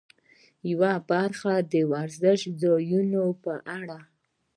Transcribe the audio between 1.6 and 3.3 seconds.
د وزرشي ځایونو